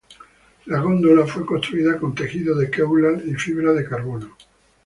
La 0.65 0.79
góndola 0.81 1.27
fue 1.27 1.45
construida 1.45 1.99
con 1.99 2.15
tejido 2.15 2.57
de 2.57 2.71
Kevlar 2.71 3.21
y 3.23 3.35
fibra 3.35 3.71
de 3.71 3.87
carbono. 3.87 4.35